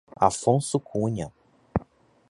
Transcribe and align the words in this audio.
Afonso 0.17 0.79
Cunha 0.79 1.31